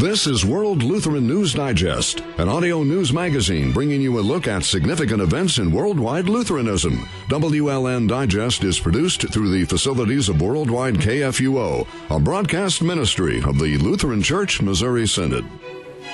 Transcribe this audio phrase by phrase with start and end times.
[0.00, 4.64] This is World Lutheran News Digest, an audio news magazine bringing you a look at
[4.64, 7.06] significant events in worldwide Lutheranism.
[7.28, 13.76] WLN Digest is produced through the facilities of Worldwide KFUO, a broadcast ministry of the
[13.76, 15.44] Lutheran Church Missouri Synod.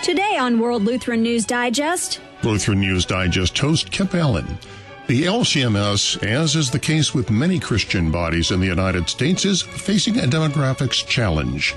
[0.02, 4.58] Today on World Lutheran News Digest, Lutheran News Digest host Kip Allen.
[5.06, 9.62] The LCMS, as is the case with many Christian bodies in the United States, is
[9.62, 11.72] facing a demographics challenge.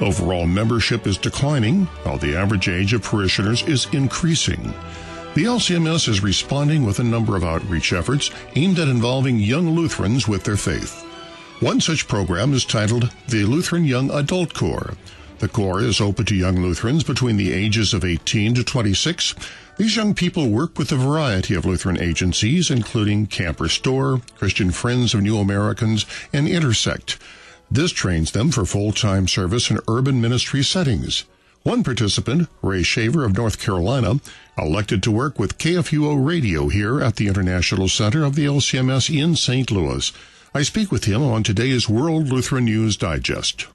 [0.00, 4.62] Overall membership is declining, while the average age of parishioners is increasing.
[5.34, 10.28] The LCMS is responding with a number of outreach efforts aimed at involving young Lutherans
[10.28, 11.04] with their faith.
[11.60, 14.94] One such program is titled the Lutheran Young Adult Corps.
[15.40, 19.34] The Corps is open to young Lutherans between the ages of 18 to 26.
[19.76, 25.14] These young people work with a variety of Lutheran agencies, including Camp Restore, Christian Friends
[25.14, 27.18] of New Americans, and Intersect.
[27.70, 31.24] This trains them for full-time service in urban ministry settings.
[31.64, 34.20] One participant, Ray Shaver of North Carolina,
[34.56, 39.36] elected to work with KFUO Radio here at the International Center of the LCMS in
[39.36, 39.70] St.
[39.70, 40.10] Louis.
[40.54, 43.66] I speak with him on today's World Lutheran News Digest.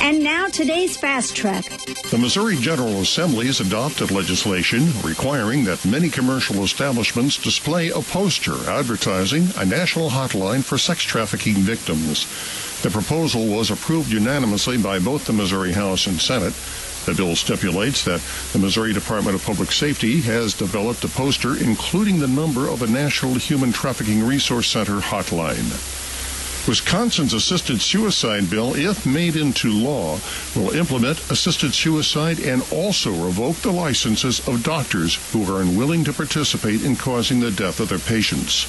[0.00, 1.64] And now today's Fast Track.
[2.10, 8.54] The Missouri General Assembly has adopted legislation requiring that many commercial establishments display a poster
[8.68, 12.26] advertising a national hotline for sex trafficking victims.
[12.82, 16.54] The proposal was approved unanimously by both the Missouri House and Senate.
[17.06, 22.18] The bill stipulates that the Missouri Department of Public Safety has developed a poster including
[22.18, 26.09] the number of a National Human Trafficking Resource Center hotline.
[26.68, 30.18] Wisconsin's assisted suicide bill, if made into law,
[30.54, 36.12] will implement assisted suicide and also revoke the licenses of doctors who are unwilling to
[36.12, 38.66] participate in causing the death of their patients.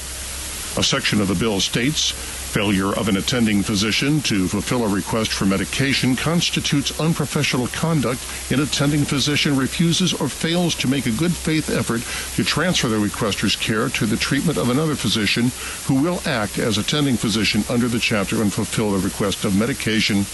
[0.77, 2.13] A section of the bill states
[2.51, 8.19] failure of an attending physician to fulfill a request for medication constitutes unprofessional conduct.
[8.51, 12.01] An attending physician refuses or fails to make a good faith effort
[12.35, 15.49] to transfer the requester's care to the treatment of another physician
[15.85, 20.25] who will act as attending physician under the chapter and fulfill the request of medication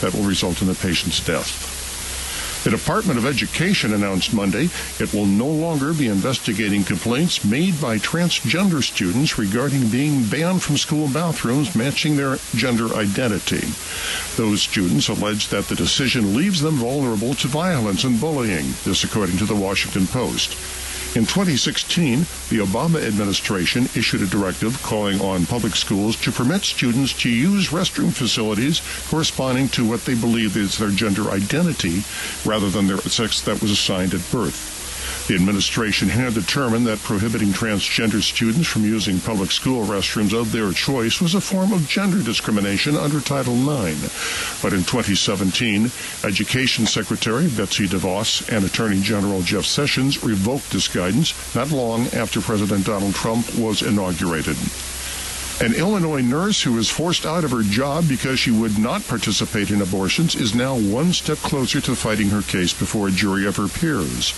[0.00, 1.75] that will result in the patient's death.
[2.66, 4.68] The Department of Education announced Monday
[4.98, 10.76] it will no longer be investigating complaints made by transgender students regarding being banned from
[10.76, 13.68] school bathrooms matching their gender identity.
[14.34, 19.36] Those students allege that the decision leaves them vulnerable to violence and bullying, this according
[19.36, 20.56] to the Washington Post.
[21.16, 22.18] In 2016,
[22.50, 27.70] the Obama administration issued a directive calling on public schools to permit students to use
[27.70, 32.02] restroom facilities corresponding to what they believe is their gender identity
[32.44, 34.75] rather than their sex that was assigned at birth.
[35.28, 40.72] The administration had determined that prohibiting transgender students from using public school restrooms of their
[40.72, 44.00] choice was a form of gender discrimination under Title IX.
[44.62, 45.90] But in 2017,
[46.24, 52.40] Education Secretary Betsy DeVos and Attorney General Jeff Sessions revoked this guidance not long after
[52.40, 54.56] President Donald Trump was inaugurated.
[55.58, 59.70] An Illinois nurse who was forced out of her job because she would not participate
[59.70, 63.56] in abortions is now one step closer to fighting her case before a jury of
[63.56, 64.34] her peers.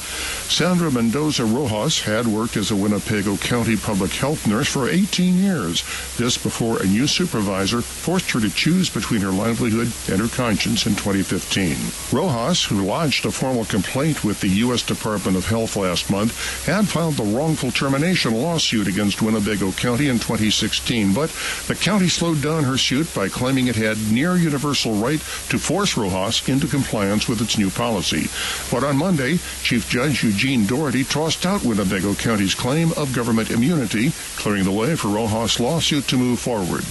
[0.48, 5.82] Sandra Mendoza Rojas had worked as a Winnebago County public health nurse for 18 years.
[6.18, 10.86] This before a new supervisor forced her to choose between her livelihood and her conscience
[10.86, 11.76] in 2015.
[12.12, 14.82] Rojas, who lodged a formal complaint with the U.S.
[14.82, 20.20] Department of Health last month, had filed the wrongful termination lawsuit against Winnebago County in
[20.20, 21.30] 2016 but
[21.66, 25.96] the county slowed down her suit by claiming it had near universal right to force
[25.96, 28.28] Rojas into compliance with its new policy.
[28.70, 34.12] But on Monday, Chief Judge Eugene Doherty tossed out Winnebago County's claim of government immunity,
[34.36, 36.84] clearing the way for Rojas' lawsuit to move forward.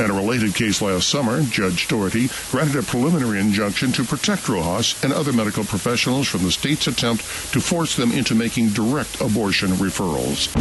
[0.00, 5.02] In a related case last summer, Judge Doherty granted a preliminary injunction to protect Rojas
[5.02, 7.22] and other medical professionals from the state's attempt
[7.52, 10.54] to force them into making direct abortion referrals.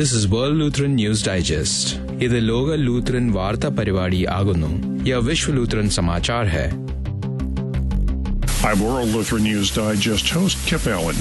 [0.00, 4.70] This is world Lutheran news digest ഇത് ലോക ലൂത്രൻ വാർത്താ പരിപാടി ആകുന്നു
[5.26, 6.68] വിശ്വ ലൂത്രൻ സമാചാർ ഹെ
[8.62, 11.18] I'm World Lutheran News Digest host Kip Allen.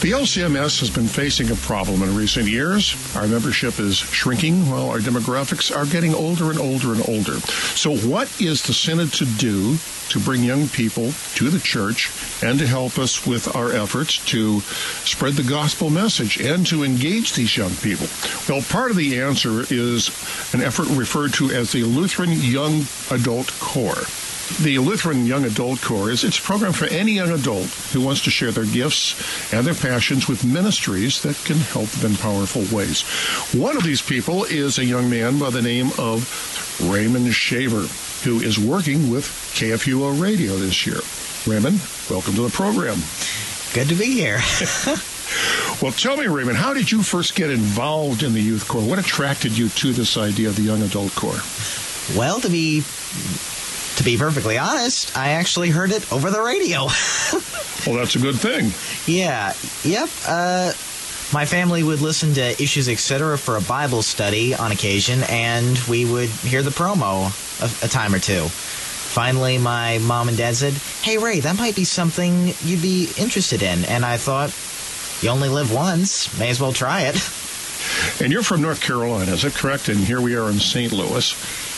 [0.00, 2.82] The LCMS has been facing a problem in recent years.
[3.14, 7.38] Our membership is shrinking while our demographics are getting older and older and older.
[7.76, 9.56] So, what is the Synod to do
[10.10, 12.10] to bring young people to the church
[12.42, 17.32] and to help us with our efforts to spread the gospel message and to engage
[17.34, 18.06] these young people?
[18.48, 20.08] Well, part of the answer is
[20.54, 24.06] an effort referred to as the Lutheran Young Adult Corps.
[24.58, 28.22] the Lutheran Young Adult Corps is it's a program for any young adult who wants
[28.24, 29.14] to share their gifts
[29.54, 33.02] and their passions with ministries that can help them in powerful ways.
[33.54, 36.26] One of these people is a young man by the name of
[36.82, 37.86] Raymond Shaver,
[38.24, 39.24] who is working with
[39.54, 41.00] KFUO Radio this year.
[41.46, 41.80] Raymond,
[42.10, 42.98] welcome to the program.
[43.72, 44.40] Good to be here.
[45.82, 48.82] well, tell me, Raymond, how did you first get involved in the Youth Corps?
[48.82, 51.40] What attracted you to this idea of the Young Adult Corps?
[52.16, 52.82] Well, to be
[53.96, 56.84] to be perfectly honest, I actually heard it over the radio.
[57.86, 58.72] well, that's a good thing.
[59.06, 59.52] Yeah.
[59.84, 60.08] Yep.
[60.26, 60.72] Uh,
[61.32, 63.38] my family would listen to Issues Etc.
[63.38, 67.30] for a Bible study on occasion, and we would hear the promo
[67.60, 68.48] a, a time or two.
[68.48, 70.72] Finally, my mom and dad said,
[71.02, 73.84] Hey, Ray, that might be something you'd be interested in.
[73.84, 74.50] And I thought,
[75.22, 77.16] You only live once, may as well try it.
[78.20, 79.88] And you're from North Carolina, is that correct?
[79.88, 80.92] And here we are in St.
[80.92, 81.32] Louis.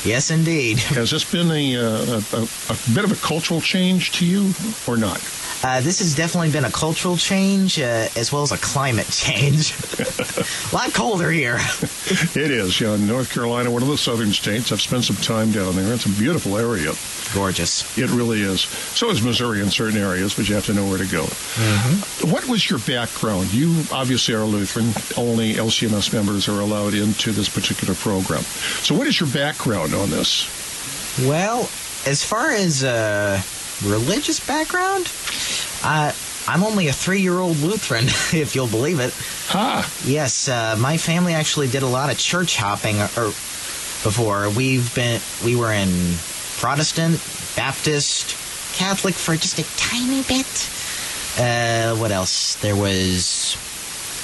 [0.04, 0.80] Yes, indeed.
[0.80, 4.52] Has this been a, uh, a, a, a bit of a cultural change to you
[4.88, 5.20] or not?
[5.64, 9.72] Uh, this has definitely been a cultural change uh, as well as a climate change.
[10.72, 11.56] a lot colder here.
[11.58, 12.80] it is.
[12.80, 14.72] Yeah, North Carolina, one of the southern states.
[14.72, 15.94] I've spent some time down there.
[15.94, 16.92] It's a beautiful area.
[17.32, 17.96] Gorgeous.
[17.96, 18.62] It really is.
[18.62, 21.22] So is Missouri in certain areas, but you have to know where to go.
[21.22, 22.30] Mm-hmm.
[22.30, 23.54] What was your background?
[23.54, 24.92] You obviously are a Lutheran.
[25.16, 28.42] Only LCMS members are allowed into this particular program.
[28.82, 30.48] So, what is your background on this?
[31.26, 31.68] Well,
[32.04, 33.40] as far as uh,
[33.84, 35.10] religious background,
[35.84, 36.12] uh,
[36.48, 39.14] I'm only a three year old Lutheran, if you'll believe it.
[39.48, 39.82] Huh.
[40.04, 43.26] Yes, uh, my family actually did a lot of church hopping or, or
[44.02, 44.50] before.
[44.50, 45.88] We've been, we were in
[46.58, 47.20] Protestant,
[47.56, 48.36] Baptist,
[48.74, 50.46] Catholic for just a tiny bit.
[51.38, 52.56] Uh, what else?
[52.56, 53.56] There was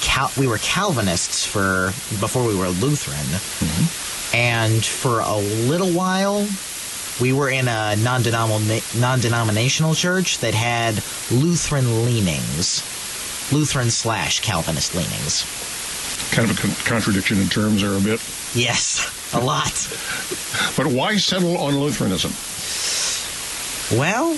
[0.01, 1.87] Cal- we were Calvinists for
[2.19, 4.35] before we were Lutheran, mm-hmm.
[4.35, 6.47] and for a little while
[7.19, 10.95] we were in a non-denominational church that had
[11.31, 12.83] Lutheran leanings,
[13.51, 15.45] Lutheran slash Calvinist leanings.
[16.31, 18.21] Kind of a con- contradiction in terms there a bit.
[18.53, 19.73] Yes, a lot.
[20.77, 22.31] but why settle on Lutheranism?
[23.97, 24.37] Well,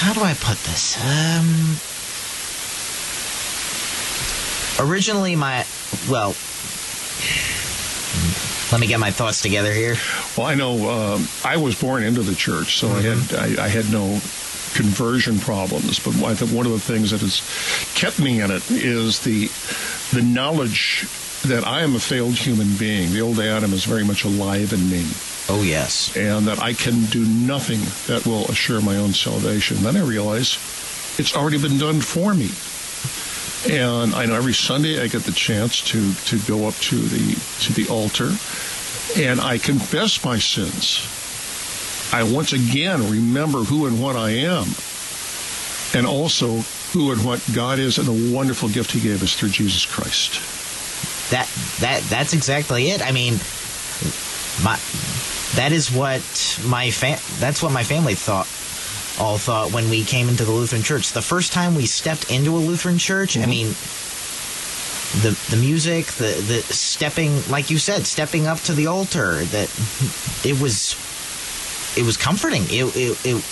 [0.00, 0.96] how do I put this?
[1.04, 1.76] Um,
[4.88, 5.66] originally, my
[6.08, 6.34] well,
[8.72, 9.96] let me get my thoughts together here.
[10.36, 13.34] Well, I know um, I was born into the church, so mm-hmm.
[13.36, 14.20] I had I, I, had no
[14.74, 15.98] conversion problems.
[15.98, 17.42] But I think one of the things that has
[17.94, 19.48] kept me in it is the
[20.16, 21.06] the knowledge
[21.42, 23.12] that I am a failed human being.
[23.12, 25.04] The old Adam is very much alive in me.
[25.48, 29.78] Oh yes, and that I can do nothing that will assure my own salvation.
[29.78, 30.58] Then I realize
[31.18, 32.50] it's already been done for me.
[33.68, 37.38] And I know every Sunday I get the chance to, to go up to the
[37.60, 38.32] to the altar
[39.16, 41.06] and I confess my sins.
[42.12, 44.66] I once again remember who and what I am,
[45.94, 46.58] and also
[46.92, 50.40] who and what God is, and the wonderful gift He gave us through Jesus Christ.
[51.30, 51.48] That
[51.80, 53.02] that that's exactly it.
[53.02, 53.34] I mean,
[54.64, 54.78] my
[55.54, 56.20] that is what
[56.66, 58.48] my fam- that's what my family thought
[59.18, 61.12] all thought when we came into the Lutheran church.
[61.12, 63.42] The first time we stepped into a Lutheran church, mm-hmm.
[63.42, 63.66] I mean,
[65.22, 69.44] the the music, the the stepping, like you said, stepping up to the altar.
[69.44, 69.68] That
[70.44, 70.94] it was
[71.96, 72.62] it was comforting.
[72.64, 73.44] It it, it,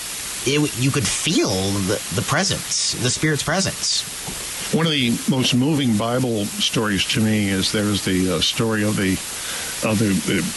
[0.47, 4.03] it you could feel the the presence, the Spirit's presence.
[4.71, 8.95] One of the most moving Bible stories to me is there's the uh, story of
[8.95, 9.13] the
[9.87, 10.09] of the,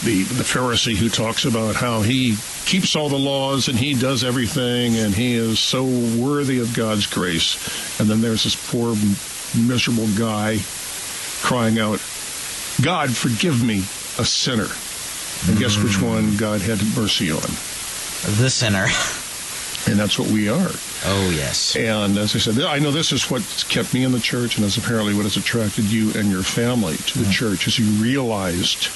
[0.03, 4.23] the the Pharisee who talks about how he keeps all the laws and he does
[4.23, 7.57] everything and he is so worthy of God's grace.
[7.99, 8.95] And then there's this poor
[9.57, 10.59] miserable guy
[11.41, 11.99] crying out,
[12.83, 13.79] God, forgive me,
[14.19, 14.69] a sinner.
[15.47, 16.07] And guess which mm.
[16.07, 17.41] one God had mercy on?
[18.37, 18.87] The sinner.
[19.85, 20.71] And that's what we are.
[21.05, 21.75] Oh, yes.
[21.75, 24.63] And as I said, I know this is what's kept me in the church, and
[24.63, 27.31] that's apparently what has attracted you and your family to the mm.
[27.31, 28.89] church, is you realized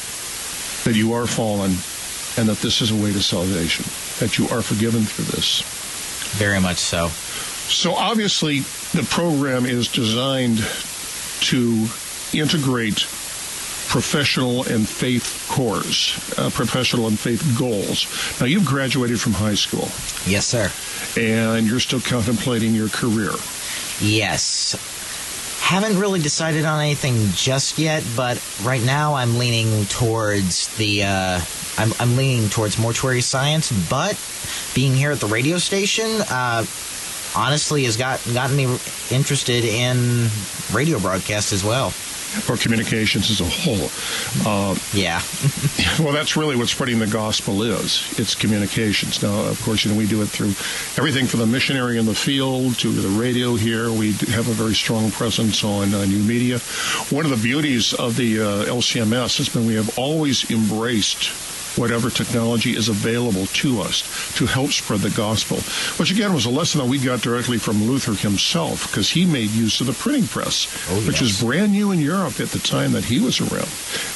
[0.85, 1.71] that you are fallen
[2.37, 3.83] and that this is a way to salvation,
[4.19, 5.61] that you are forgiven through this.
[6.37, 7.09] Very much so.
[7.09, 8.59] So obviously,
[8.93, 10.59] the program is designed
[11.41, 11.87] to
[12.33, 13.05] integrate
[13.87, 18.07] professional and faith cores, uh, professional and faith goals.
[18.39, 19.87] Now, you've graduated from high school.
[20.29, 20.71] Yes, sir.
[21.19, 23.31] And you're still contemplating your career.
[23.99, 24.75] Yes.
[25.61, 31.03] Haven't really decided on anything just yet, but right now I'm leaning towards the.
[31.03, 31.41] Uh,
[31.77, 34.17] I'm, I'm leaning towards mortuary science, but
[34.73, 36.65] being here at the radio station, uh,
[37.35, 38.63] honestly, has got gotten me
[39.11, 40.29] interested in
[40.71, 41.93] radio broadcast as well.
[42.49, 43.89] Or communications as a whole.
[44.45, 45.21] Uh, Yeah.
[45.99, 48.17] well, that's really what spreading the gospel is.
[48.19, 49.21] It's communications.
[49.21, 50.53] Now, of course, you know, we do it through
[50.97, 53.91] everything from the missionary in the field to the radio here.
[53.91, 56.59] We have a very strong presence on uh, new media.
[57.09, 61.29] One of the beauties of the uh, LCMS has been we have always embraced
[61.77, 65.57] whatever technology is available to us to help spread the gospel,
[65.99, 69.49] which again was a lesson that we got directly from Luther himself because he made
[69.51, 72.91] use of the printing press, Oh, which was brand new in Europe at the time
[72.93, 73.69] that he was around.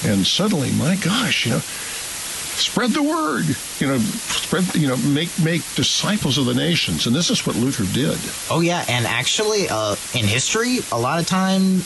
[0.05, 3.45] And suddenly, my gosh, you know, spread the word,
[3.79, 7.55] you know, spread, you know, make make disciples of the nations, and this is what
[7.55, 8.17] Luther did.
[8.49, 11.81] Oh yeah, and actually, uh, in history, a lot of time,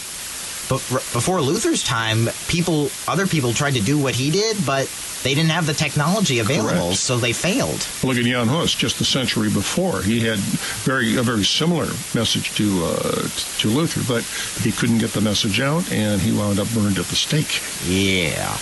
[0.68, 0.80] but
[1.14, 4.88] before Luther's time, people, other people tried to do what he did, but
[5.24, 6.98] they didn't have the technology available, Correct.
[6.98, 7.88] so they failed.
[8.04, 12.56] Look at Jan Hus, just a century before, he had very a very similar message
[12.56, 13.28] to uh,
[13.60, 14.24] to Luther, but
[14.64, 17.62] he couldn't get the message out, and he wound up burned at the stake.
[17.88, 18.56] Yeah.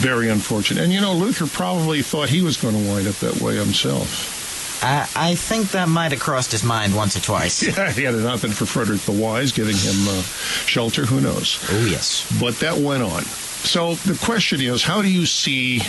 [0.00, 0.82] Very unfortunate.
[0.82, 4.35] And you know, Luther probably thought he was going to wind up that way himself.
[4.82, 7.62] I, I think that might have crossed his mind once or twice.
[7.76, 10.22] Yeah, he had it not been for Frederick the Wise giving him uh,
[10.66, 11.04] shelter.
[11.06, 11.58] Who knows?
[11.70, 12.26] Oh yes.
[12.40, 13.22] But that went on.
[13.24, 15.80] So the question is, how do you see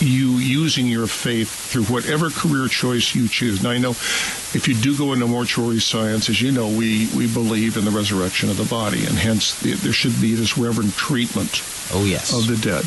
[0.00, 3.62] you using your faith through whatever career choice you choose?
[3.62, 7.26] Now, I know if you do go into mortuary science, as you know, we, we
[7.32, 10.94] believe in the resurrection of the body, and hence the, there should be this reverent
[10.94, 11.62] treatment
[11.92, 12.32] Oh yes.
[12.32, 12.84] of the dead,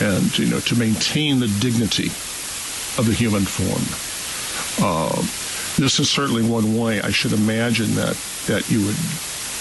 [0.00, 2.06] and you know to maintain the dignity
[2.98, 3.84] of the human form.
[4.78, 5.14] Uh,
[5.76, 8.16] this is certainly one way I should imagine that
[8.46, 8.96] that you would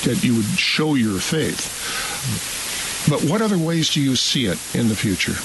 [0.03, 3.09] that you would show your faith.
[3.09, 5.35] But what other ways do you see it in the future?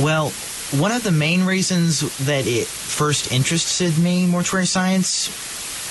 [0.00, 0.30] Well,
[0.80, 5.30] one of the main reasons that it first interested me, mortuary science,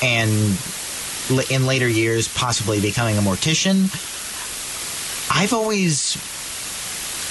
[0.03, 0.57] and
[1.49, 3.89] in later years possibly becoming a mortician,
[5.31, 6.17] I've always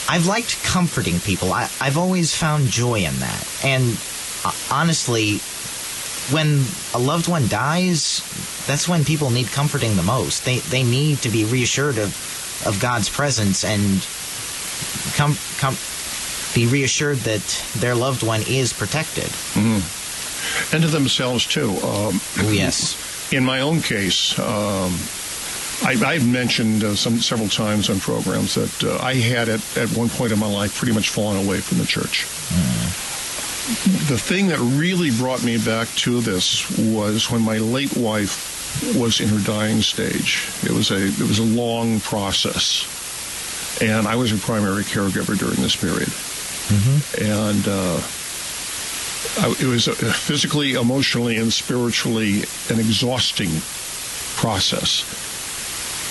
[0.09, 1.53] I've liked comforting people.
[1.53, 3.61] I, I've always found joy in that.
[3.65, 3.99] And
[4.45, 5.41] uh, honestly,
[6.31, 6.65] when
[6.95, 8.23] a loved one dies,
[8.67, 10.45] that's when people need comforting the most.
[10.45, 12.15] They they need to be reassured of
[12.67, 14.07] of God's presence and
[15.17, 15.77] come come
[16.55, 19.31] be reassured that their loved one is protected.
[20.73, 21.71] And to themselves too.
[21.83, 22.95] Um, Oh yes.
[23.33, 24.93] in my own case, um,
[25.85, 29.89] I, I've mentioned uh, some several times on programs that uh, I had at, at
[29.97, 32.27] one point in my life pretty much fallen away from the church.
[34.09, 39.21] The thing that really brought me back to this was when my late wife was
[39.21, 40.49] in her dying stage.
[40.65, 42.89] It was a it was a long process,
[43.81, 46.11] and I was her primary caregiver during this period.
[47.21, 48.01] And uh,
[49.39, 53.51] I, it was a physically, emotionally, and spiritually an exhausting
[54.35, 55.05] process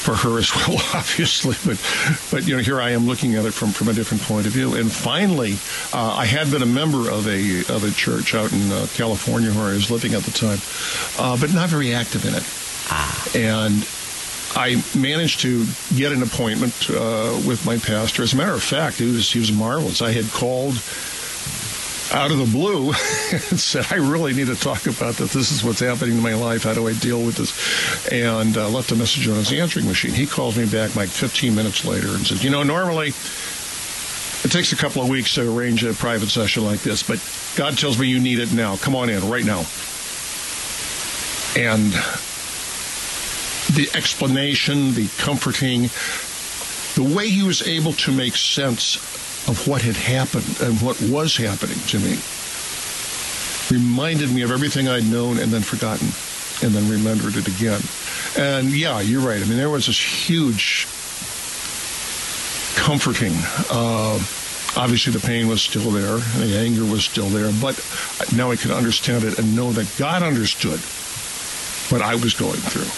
[0.02, 1.56] for her as well, obviously.
[1.66, 1.80] But,
[2.32, 4.54] but you know, here I am looking at it from, from a different point of
[4.54, 4.76] view.
[4.76, 5.54] And finally,
[5.94, 9.52] uh, I had been a member of a of a church out in uh, California
[9.52, 10.60] where I was living at the time,
[11.20, 12.44] uh, but not very active in it.
[12.90, 13.32] Ah.
[13.36, 13.88] And
[14.56, 15.66] I managed to
[15.96, 18.24] get an appointment uh, with my pastor.
[18.24, 20.02] As a matter of fact, he was he was marvelous.
[20.02, 20.82] I had called
[22.14, 22.88] out of the blue
[23.32, 25.34] and said, I really need to talk about this.
[25.34, 26.64] This is what's happening in my life.
[26.64, 28.12] How do I deal with this?
[28.12, 30.12] And uh, left a message on his answering machine.
[30.12, 33.10] He calls me back like 15 minutes later and says, You know, normally
[34.44, 37.22] it takes a couple of weeks to arrange a private session like this, but
[37.56, 38.76] God tells me you need it now.
[38.78, 39.66] Come on in right now.
[41.56, 41.92] And
[43.76, 45.90] the explanation, the comforting,
[46.96, 49.11] the way he was able to make sense
[49.48, 52.18] of what had happened and what was happening to me
[53.72, 56.10] reminded me of everything I'd known and then forgotten
[56.64, 57.82] and then remembered it again.
[58.38, 59.42] And yeah, you're right.
[59.42, 60.88] I mean, there was this huge
[62.76, 63.34] comforting.
[63.72, 64.20] Uh,
[64.78, 67.80] obviously, the pain was still there, and the anger was still there, but
[68.36, 70.80] now I could understand it and know that God understood
[71.92, 72.90] what I was going through.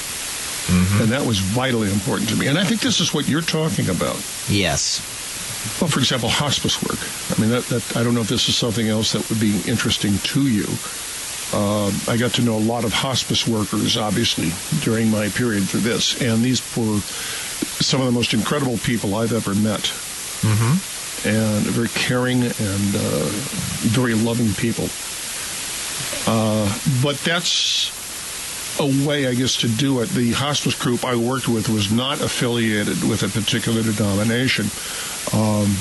[1.01, 2.47] And that was vitally important to me.
[2.47, 4.15] And I think this is what you're talking about.
[4.47, 5.01] Yes.
[5.79, 6.99] Well, for example, hospice work.
[7.31, 9.61] I mean, that, that I don't know if this is something else that would be
[9.67, 10.65] interesting to you.
[11.53, 14.51] Uh, I got to know a lot of hospice workers, obviously,
[14.81, 19.33] during my period through this, and these were some of the most incredible people I've
[19.33, 19.91] ever met.
[20.41, 21.27] Mm-hmm.
[21.27, 23.29] And very caring and uh,
[23.87, 24.89] very loving people.
[26.27, 26.67] Uh,
[27.01, 27.91] but that's
[28.79, 30.09] a way, I guess, to do it.
[30.09, 34.65] The hospice group I worked with was not affiliated with a particular denomination.
[35.31, 35.75] Um,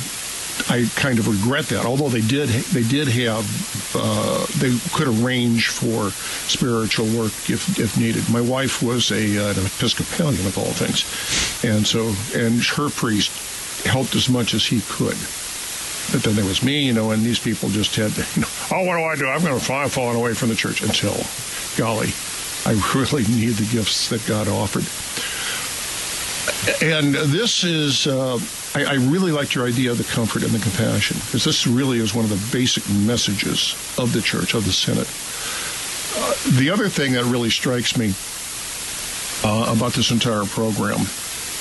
[0.69, 1.85] I kind of regret that.
[1.85, 6.11] Although they did, they did have, uh, they could arrange for
[6.49, 8.29] spiritual work if, if needed.
[8.31, 11.05] My wife was a, uh, an Episcopalian of all things,
[11.65, 13.31] and so and her priest
[13.87, 15.17] helped as much as he could.
[16.11, 18.85] But then there was me, you know, and these people just had, you know, oh,
[18.85, 19.27] what do I do?
[19.29, 21.17] I'm going to fall falling away from the church until,
[21.77, 22.13] golly,
[22.67, 24.87] I really need the gifts that God offered.
[26.83, 28.39] And this is, uh,
[28.75, 31.99] I, I, really liked your idea of the comfort and the compassion, because this really
[31.99, 35.07] is one of the basic messages of the church, of the Synod.
[36.17, 38.14] Uh, the other thing that really strikes me
[39.45, 41.00] uh, about this entire program,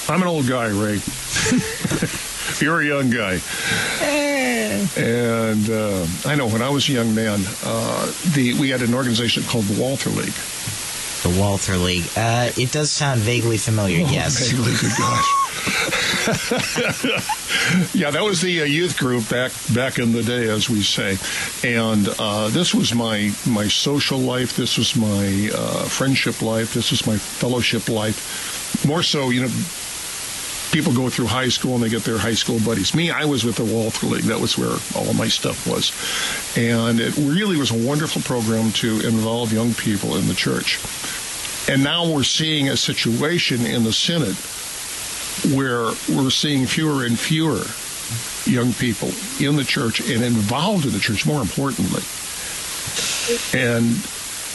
[0.08, 1.02] I'm an old guy, Ray.
[2.60, 3.40] You're a young guy.
[4.98, 8.94] And uh, I know when I was a young man, uh, the we had an
[8.94, 10.34] organization called the Walther League.
[11.24, 12.10] The Walther League.
[12.16, 14.06] Uh, it does sound vaguely familiar.
[14.06, 14.50] Oh, yes.
[14.50, 15.92] Vaguely, good gosh.
[17.94, 21.18] yeah, that was the uh, youth group back back in the day, as we say.
[21.68, 24.56] And uh, this was my my social life.
[24.56, 26.76] This was my uh, friendship life.
[26.76, 28.86] This was my fellowship life.
[28.86, 29.50] More so, you know,
[30.72, 32.94] people go through high school and they get their high school buddies.
[32.94, 34.26] Me, I was with the Walther League.
[34.26, 35.92] That was where all of my stuff was.
[36.56, 40.80] And it really was a wonderful program to involve young people in the church.
[41.68, 44.36] And now we're seeing a situation in the Synod
[45.54, 47.64] where we're seeing fewer and fewer
[48.46, 49.10] young people
[49.40, 52.04] in the church and involved in the church, more importantly.
[53.54, 53.96] And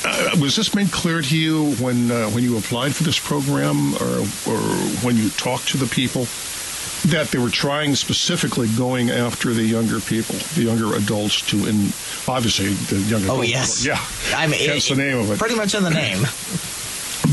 [0.05, 3.95] uh, was this made clear to you when uh, when you applied for this program,
[3.95, 4.61] or, or
[5.03, 6.27] when you talked to the people,
[7.07, 11.93] that they were trying specifically going after the younger people, the younger adults, to in
[12.29, 13.31] obviously the younger.
[13.31, 13.99] Oh yes, yeah.
[14.35, 15.39] I mean, that's it, the name of it.
[15.39, 16.25] Pretty much in the name.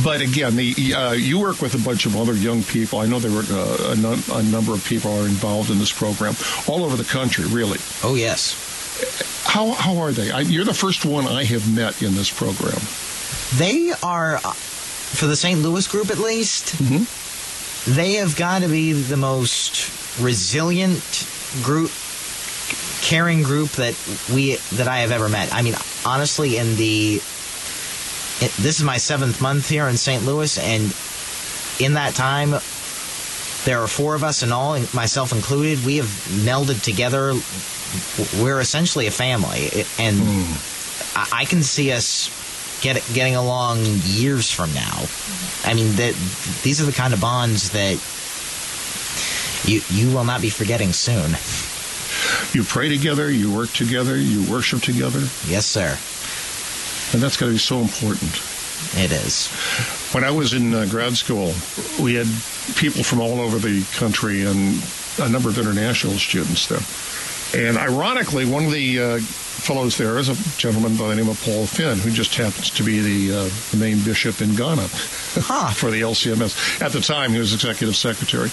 [0.03, 2.99] But again, the, uh, you work with a bunch of other young people.
[2.99, 6.35] I know there were uh, a, a number of people are involved in this program
[6.67, 7.79] all over the country, really.
[8.03, 8.55] Oh yes.
[9.45, 10.31] How how are they?
[10.31, 12.79] I, you're the first one I have met in this program.
[13.55, 15.61] They are, uh, for the St.
[15.61, 16.75] Louis group at least.
[16.77, 17.95] Mm-hmm.
[17.95, 21.27] They have got to be the most resilient
[21.63, 21.91] group,
[23.01, 23.95] caring group that
[24.33, 25.53] we that I have ever met.
[25.53, 27.21] I mean, honestly, in the
[28.51, 30.23] this is my seventh month here in St.
[30.23, 30.93] Louis, and
[31.79, 32.51] in that time,
[33.65, 35.85] there are four of us and all, myself included.
[35.85, 37.33] We have melded together.
[38.41, 39.67] We're essentially a family,
[39.99, 41.15] and mm.
[41.15, 42.29] I, I, can see us
[42.81, 45.05] get getting along years from now.
[45.63, 46.15] I mean, that
[46.63, 47.99] these are the kind of bonds that
[49.69, 51.37] you you will not be forgetting soon.
[52.53, 55.19] You pray together, you work together, you worship together.
[55.47, 55.97] Yes, sir.
[57.13, 58.31] And that's got to be so important.
[58.95, 59.47] It is.
[60.13, 61.53] When I was in uh, grad school,
[62.01, 62.27] we had
[62.75, 64.83] people from all over the country and
[65.19, 66.81] a number of international students there.
[67.55, 71.41] And ironically, one of the uh, fellows there is a gentleman by the name of
[71.43, 75.71] Paul Fynn, who just happens to be the, uh, the main bishop in Ghana huh.
[75.71, 76.81] for the LCMS.
[76.81, 78.49] At the time, he was executive secretary.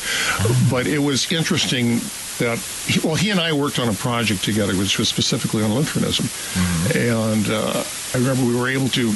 [0.71, 2.01] But it was interesting
[2.41, 5.73] that, he, well, he and I worked on a project together, which was specifically on
[5.73, 6.27] Lutheranism.
[6.27, 6.99] Mm-hmm.
[6.99, 9.15] And uh, I remember we were able to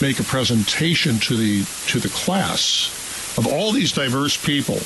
[0.00, 2.92] make a presentation to the to the class
[3.38, 4.78] of all these diverse people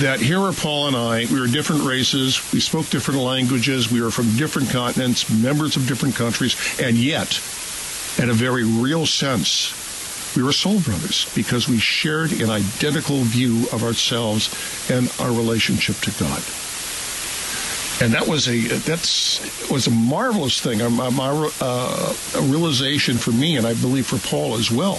[0.00, 4.00] that here are Paul and I, we were different races, we spoke different languages, we
[4.00, 7.38] were from different continents, members of different countries, and yet,
[8.18, 9.74] in a very real sense,
[10.34, 14.48] we were soul brothers because we shared an identical view of ourselves
[14.90, 16.42] and our relationship to God.
[18.00, 23.32] And that was a that's was a marvelous thing, a, a, uh, a realization for
[23.32, 24.98] me, and I believe for Paul as well.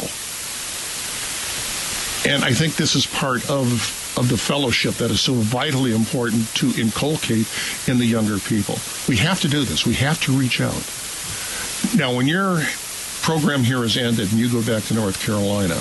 [2.30, 6.54] And I think this is part of of the fellowship that is so vitally important
[6.56, 7.48] to inculcate
[7.88, 8.76] in the younger people.
[9.08, 9.86] We have to do this.
[9.86, 10.84] We have to reach out.
[11.96, 12.62] Now, when your
[13.22, 15.78] program here is ended and you go back to North Carolina,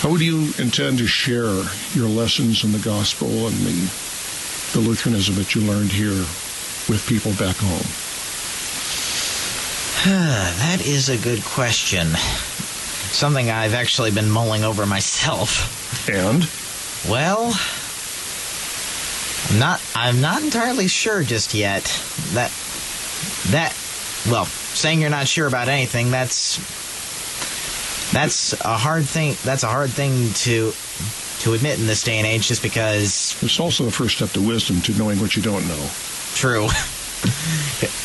[0.00, 4.09] how do you intend to share your lessons in the gospel and the,
[4.72, 6.10] the Lutheranism that you learned here
[6.88, 7.86] with people back home?
[10.58, 12.08] that is a good question.
[13.12, 16.08] Something I've actually been mulling over myself.
[16.08, 16.48] And?
[17.10, 17.52] Well,
[19.50, 21.84] I'm not I'm not entirely sure just yet.
[22.32, 22.52] That
[23.50, 23.74] that
[24.30, 26.58] well, saying you're not sure about anything, that's
[28.12, 30.72] that's a hard thing that's a hard thing to
[31.40, 34.40] to admit in this day and age just because it's also the first step to
[34.40, 35.88] wisdom to knowing what you don't know.
[36.34, 36.68] True.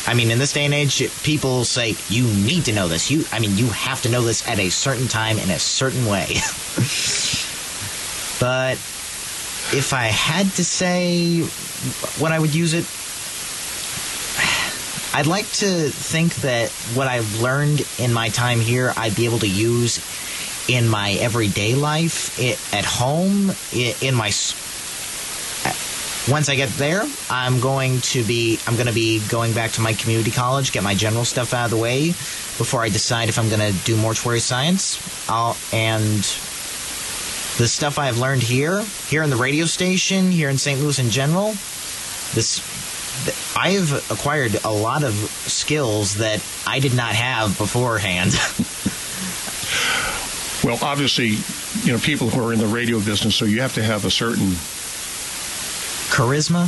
[0.06, 3.10] I mean, in this day and age, people say you need to know this.
[3.10, 6.06] You, I mean, you have to know this at a certain time in a certain
[6.06, 6.26] way.
[8.38, 8.74] But
[9.72, 11.40] if I had to say
[12.20, 12.84] what I would use it,
[15.14, 19.38] I'd like to think that what I've learned in my time here, I'd be able
[19.38, 19.98] to use
[20.68, 24.28] in my everyday life, it, at home, i in my.
[25.64, 25.72] Uh,
[26.28, 29.80] once I get there, I'm going to be I'm going to be going back to
[29.80, 33.38] my community college, get my general stuff out of the way before I decide if
[33.38, 34.98] I'm going to do mortuary science.
[35.28, 36.18] I'll, and
[37.58, 40.80] the stuff I've learned here, here in the radio station, here in St.
[40.80, 41.52] Louis in general,
[42.34, 42.60] this
[43.56, 48.32] I've acquired a lot of skills that I did not have beforehand.
[50.66, 51.36] Well, obviously,
[51.86, 54.10] you know, people who are in the radio business, so you have to have a
[54.10, 54.48] certain
[56.10, 56.66] Charisma.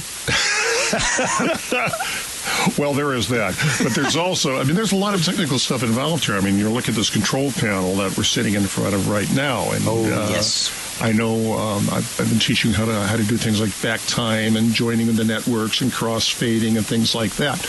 [2.78, 3.54] Well, there is that.
[3.82, 6.36] But there's also, I mean, there's a lot of technical stuff involved here.
[6.36, 9.30] I mean, you look at this control panel that we're sitting in front of right
[9.34, 9.70] now.
[9.72, 10.70] And, Oh, uh, yes.
[11.00, 14.00] I know um, I've, I've been teaching how to how to do things like back
[14.06, 17.64] time and joining in the networks and cross fading and things like that.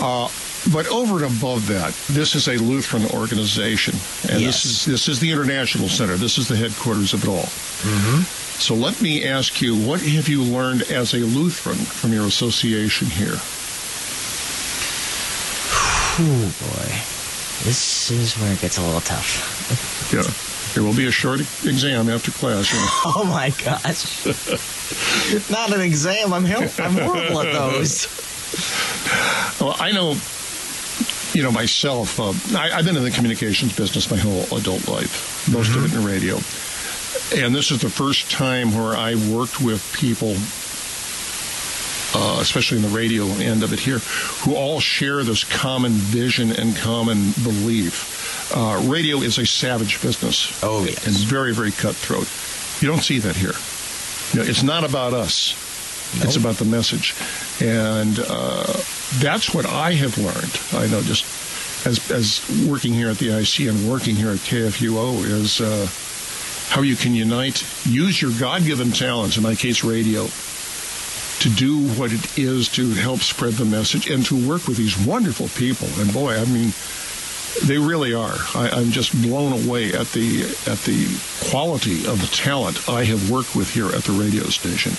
[0.00, 0.28] Uh,
[0.70, 3.94] but over and above that, this is a Lutheran organization,
[4.30, 4.62] and Yes.
[4.62, 6.16] this is this is the international center.
[6.16, 7.48] This is the headquarters of it all.
[7.82, 8.22] Mm-hmm.
[8.60, 13.08] So let me ask you, what have you learned as a Lutheran from your association
[13.08, 13.38] here?
[16.14, 16.88] Oh boy,
[17.64, 20.12] this is where it gets a little tough.
[20.12, 20.22] Yeah.
[20.74, 22.72] There will be a short exam after class.
[22.72, 22.78] know.
[23.14, 24.24] Oh my gosh,
[25.50, 26.32] not an exam.
[26.32, 28.06] I'm hel- I'm horrible at those.
[29.60, 30.14] Well, I know,
[31.34, 35.48] you know, myself, uh, I, I've been in the communications business my whole adult life,
[35.52, 36.36] most of it in radio.
[37.34, 40.34] And this is the first time where I worked with people,
[42.14, 43.98] uh, especially in the radio end of it here,
[44.44, 48.52] who all share this common vision and common belief.
[48.54, 50.62] Uh, radio is a savage business.
[50.62, 51.06] Oh, yes.
[51.06, 52.28] And very, very cutthroat.
[52.82, 53.54] You don't see that here.
[54.32, 55.54] You know, it's not about us.
[56.16, 57.14] It's about the message,
[57.58, 58.64] and uh,
[59.20, 60.60] that's what I have learned.
[60.72, 61.24] I know just
[61.86, 65.88] as as working here at the IC and working here at KFUO is uh,
[66.74, 70.26] how you can unite, use your God-given talents, in my case, radio,
[71.40, 74.96] to do what it is to help spread the message and to work with these
[75.04, 75.88] wonderful people.
[75.98, 76.72] And boy, I mean,
[77.64, 78.36] they really are.
[78.54, 81.20] I, I'm just blown away at the at the
[81.50, 84.92] quality of the talent I have worked with here at the radio station.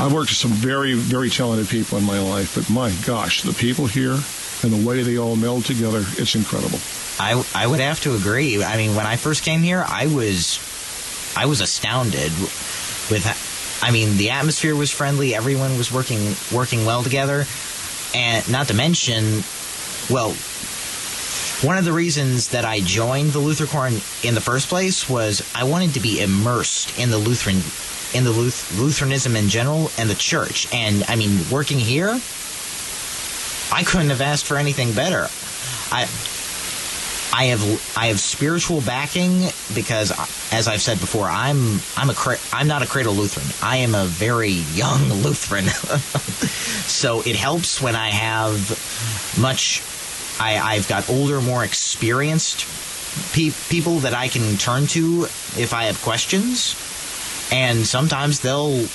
[0.00, 3.52] I've worked with some very, very talented people in my life, but my gosh, the
[3.52, 4.16] people here
[4.62, 6.78] and the way they all meld together, it's incredible.
[7.18, 8.62] I I would have to agree.
[8.62, 10.60] I mean, when I first came here, I was
[11.36, 12.32] I was astounded
[13.10, 13.26] with.
[13.82, 15.34] I mean, the atmosphere was friendly.
[15.34, 17.44] Everyone was working working well together,
[18.14, 19.42] and not to mention,
[20.10, 20.34] well,
[21.62, 23.88] one of the reasons that I joined the Luther Corps
[24.22, 27.62] in, the first place was I wanted to be immersed in the Lutheran
[28.14, 30.72] in the Luth- Lutheranism in general and the church.
[30.72, 32.08] And I mean, working here,
[33.70, 35.28] I couldn't have asked for anything better.
[35.90, 36.08] I
[37.32, 40.12] I have I have spiritual backing because,
[40.52, 42.14] as I've said before, I'm I'm a
[42.52, 43.46] I'm not a cradle Lutheran.
[43.62, 45.66] I am a very young Lutheran,
[46.86, 49.82] so it helps when I have much.
[50.40, 52.64] I I've got older, more experienced
[53.32, 55.24] pe- people that I can turn to
[55.56, 56.74] if I have questions,
[57.52, 58.86] and sometimes they'll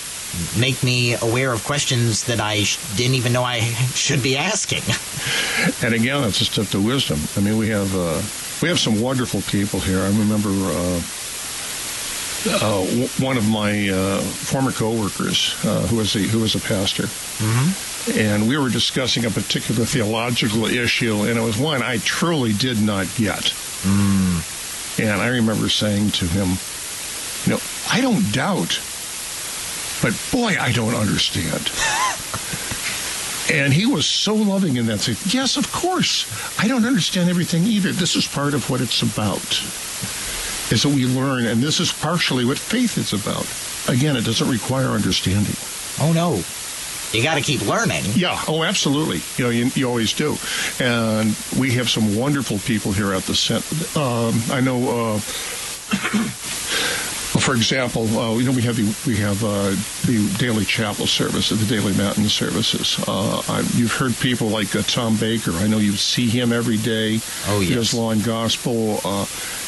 [0.57, 3.59] make me aware of questions that I sh- didn't even know I
[3.93, 4.83] should be asking.
[5.83, 7.19] And again, it's a step to wisdom.
[7.37, 8.21] I mean, we have uh,
[8.61, 9.99] we have some wonderful people here.
[9.99, 11.01] I remember uh,
[12.45, 16.59] uh, w- one of my uh, former coworkers uh, who was a who was a
[16.59, 17.07] pastor,
[18.11, 22.81] and we were discussing a particular theological issue, and it was one I truly did
[22.81, 23.53] not get.
[23.83, 24.39] Hmm.
[25.01, 26.57] And I remember saying to him,
[27.45, 27.61] "You know,
[27.91, 28.79] I don't doubt,
[30.01, 31.71] but boy, I don't understand."
[33.51, 35.01] And he was so loving in that.
[35.01, 36.25] Saying, yes, of course.
[36.57, 37.91] I don't understand everything either.
[37.91, 39.59] This is part of what it's about.
[40.71, 43.45] Is that we learn, and this is partially what faith is about.
[43.93, 45.55] Again, it doesn't require understanding.
[45.99, 46.41] oh no,
[47.13, 48.03] you got to keep learning.
[48.15, 49.21] Yeah, oh, absolutely.
[49.37, 50.35] You know, you, you always do.
[50.79, 53.99] And we have some wonderful people here at the center.
[53.99, 55.15] Um, I know.
[55.15, 55.19] Uh,
[57.39, 59.71] for example, uh, you know we have the we have uh,
[60.05, 63.03] the daily chapel service, the daily matin services.
[63.07, 65.51] Uh, I, you've heard people like uh, Tom Baker.
[65.53, 67.19] I know you see him every day.
[67.47, 68.99] Oh, He does law and gospel.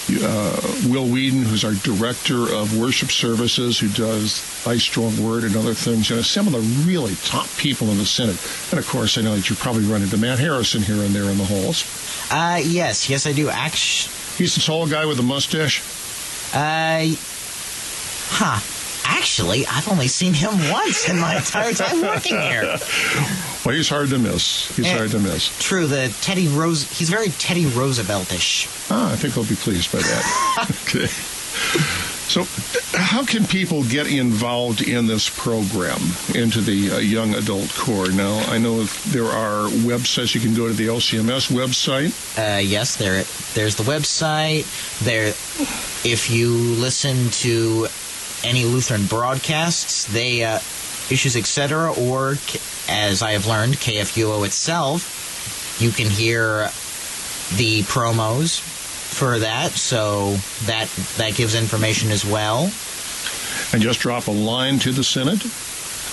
[0.08, 5.44] Uh, uh, Will Weedon, who's our director of worship services, who does Thy Strong Word
[5.44, 6.10] and other things.
[6.10, 8.38] You know, some of the really top people in the Synod.
[8.72, 11.30] And of course, I know that you probably run into Matt Harrison here and there
[11.32, 11.84] in the halls.
[12.32, 13.50] Uh, yes, yes, I do.
[13.50, 15.82] Actually, He's the tall guy with the mustache.
[16.54, 17.16] uh,
[18.30, 18.60] huh.
[19.08, 22.78] Actually, I've only seen him once in my entire time working here.
[23.66, 24.68] Well, he's hard to miss.
[24.78, 24.96] He's Eh.
[24.96, 25.50] hard to miss.
[25.58, 26.84] True, the Teddy Rose.
[27.00, 28.92] He's very Teddy Rooseveltish.
[28.92, 30.70] Ah, I think he'll be pleased by that.
[30.86, 31.08] okay.
[32.28, 32.44] So,
[32.96, 36.00] how can people get involved in this program,
[36.36, 38.12] into the uh, young adult Corps?
[38.12, 40.36] Now, I know there are websites.
[40.36, 42.14] You can go to the LCMS website.
[42.38, 43.24] Uh, yes, there.
[43.56, 44.66] There's the website.
[45.04, 45.30] There,
[46.08, 47.88] if you listen to
[48.46, 50.58] any Lutheran broadcasts, they uh,
[51.10, 51.94] issues etc.
[51.94, 52.38] Or
[52.88, 56.70] as I have learned, KFUO itself, you can hear
[57.58, 59.72] the promos for that.
[59.72, 62.72] So that that gives information as well.
[63.74, 65.42] and just drop a line to the Synod.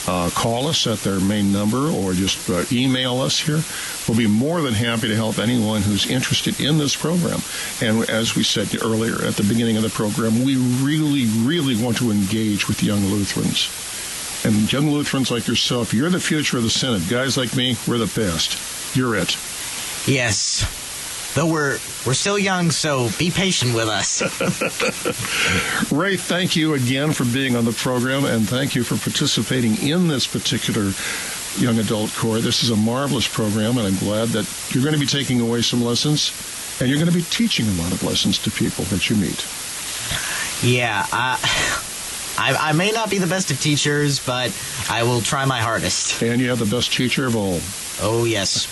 [0.06, 3.62] Uh, call us at their main number or just uh, email us here.
[4.08, 7.40] We'll be more than happy to help anyone who's interested in this program.
[7.80, 11.98] And as we said earlier at the beginning of the program, we really, really want
[11.98, 13.68] to engage with young Lutherans.
[14.44, 17.08] And young Lutherans like yourself, you're the future of the Synod.
[17.08, 18.96] Guys like me, we're the best.
[18.96, 19.36] You're it.
[20.08, 20.81] Yes.
[21.34, 24.20] Though we're we're still young, so be patient with us.
[25.92, 30.08] Ray, thank you again for being on the program, and thank you for participating in
[30.08, 30.92] this particular
[31.56, 32.40] young adult Corps.
[32.40, 35.62] This is a marvelous program, and I'm glad that you're going to be taking away
[35.62, 36.32] some lessons,
[36.80, 39.46] and you're going to be teaching a lot of lessons to people that you meet.
[40.62, 41.38] yeah, I,
[42.36, 44.52] I I may not be the best of teachers, but
[44.90, 46.22] I will try my hardest.
[46.22, 47.60] And you have the best teacher of all.
[48.00, 48.66] Oh yes,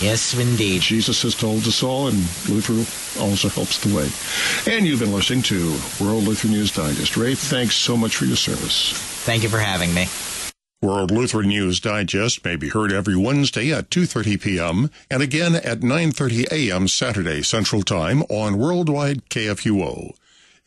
[0.00, 0.80] yes indeed.
[0.82, 2.16] Jesus has told us all, and
[2.48, 4.08] Luther also helps the way.
[4.72, 7.16] And you've been listening to World Lutheran News Digest.
[7.16, 8.92] Ray, thanks so much for your service.
[9.24, 10.06] Thank you for having me.
[10.80, 14.90] World Lutheran News Digest may be heard every Wednesday at 2:30 p.m.
[15.10, 16.86] and again at 9:30 a.m.
[16.86, 20.14] Saturday Central Time on Worldwide KFUO.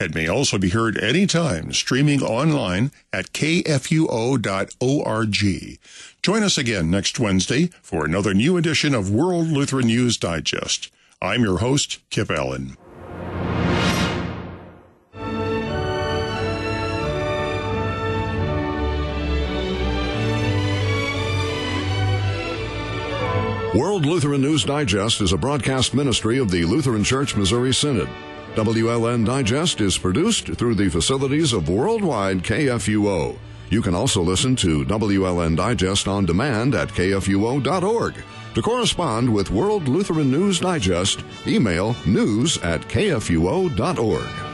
[0.01, 4.39] It may also be heard anytime streaming online at kfuo.org.
[6.23, 10.91] Join us again next Wednesday for another new edition of World Lutheran News Digest.
[11.19, 12.77] I'm your host, Kip Allen.
[23.73, 28.09] World Lutheran News Digest is a broadcast ministry of the Lutheran Church Missouri Synod.
[28.53, 33.39] WLN Digest is produced through the facilities of Worldwide KFUO.
[33.71, 38.15] You can also listen to WLN Digest on demand at kfuo.org.
[38.53, 44.50] To correspond with World Lutheran News Digest, email news at kfuo.org.